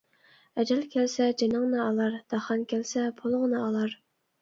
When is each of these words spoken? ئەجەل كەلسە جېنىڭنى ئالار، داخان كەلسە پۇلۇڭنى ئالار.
ئەجەل 0.63 0.81
كەلسە 0.95 1.27
جېنىڭنى 1.43 1.83
ئالار، 1.85 2.19
داخان 2.37 2.67
كەلسە 2.75 3.09
پۇلۇڭنى 3.23 3.65
ئالار. 3.65 4.01